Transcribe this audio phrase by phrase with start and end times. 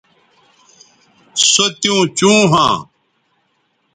[1.51, 2.75] سو تیوں چوں ھواں